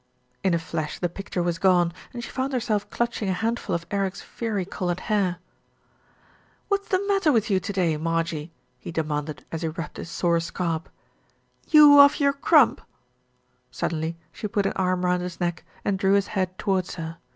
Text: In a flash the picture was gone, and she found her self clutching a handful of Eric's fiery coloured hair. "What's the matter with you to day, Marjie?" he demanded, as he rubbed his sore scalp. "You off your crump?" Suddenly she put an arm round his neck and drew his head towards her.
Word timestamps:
In 0.43 0.55
a 0.55 0.57
flash 0.57 0.97
the 0.97 1.07
picture 1.07 1.43
was 1.43 1.59
gone, 1.59 1.93
and 2.11 2.23
she 2.23 2.29
found 2.31 2.53
her 2.53 2.59
self 2.59 2.89
clutching 2.89 3.29
a 3.29 3.33
handful 3.33 3.75
of 3.75 3.85
Eric's 3.91 4.19
fiery 4.23 4.65
coloured 4.65 5.01
hair. 5.01 5.37
"What's 6.69 6.87
the 6.87 7.05
matter 7.07 7.31
with 7.31 7.51
you 7.51 7.59
to 7.59 7.71
day, 7.71 7.95
Marjie?" 7.97 8.49
he 8.79 8.91
demanded, 8.91 9.45
as 9.51 9.61
he 9.61 9.67
rubbed 9.67 9.97
his 9.97 10.09
sore 10.09 10.39
scalp. 10.39 10.89
"You 11.67 11.99
off 11.99 12.19
your 12.19 12.33
crump?" 12.33 12.81
Suddenly 13.69 14.17
she 14.31 14.47
put 14.47 14.65
an 14.65 14.73
arm 14.75 15.05
round 15.05 15.21
his 15.21 15.39
neck 15.39 15.63
and 15.85 15.99
drew 15.99 16.13
his 16.13 16.25
head 16.33 16.57
towards 16.57 16.95
her. 16.95 17.19